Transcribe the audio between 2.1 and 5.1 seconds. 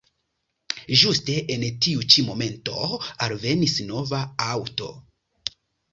ĉi momento alvenis nova aŭto.